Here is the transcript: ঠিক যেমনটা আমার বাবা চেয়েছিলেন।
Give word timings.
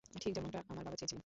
ঠিক 0.21 0.31
যেমনটা 0.35 0.59
আমার 0.69 0.83
বাবা 0.83 0.95
চেয়েছিলেন। 0.95 1.19